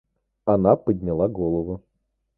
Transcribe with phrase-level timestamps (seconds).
[0.45, 1.83] Она подняла голову.